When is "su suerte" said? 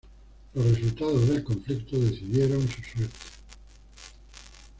2.67-3.19